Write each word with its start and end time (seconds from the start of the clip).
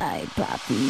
Ay, 0.00 0.26
papi. 0.36 0.80